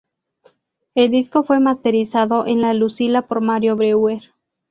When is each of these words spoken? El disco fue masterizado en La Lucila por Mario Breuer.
El 0.95 1.11
disco 1.11 1.43
fue 1.43 1.59
masterizado 1.59 2.47
en 2.47 2.61
La 2.61 2.73
Lucila 2.73 3.21
por 3.27 3.39
Mario 3.41 3.75
Breuer. 3.75 4.23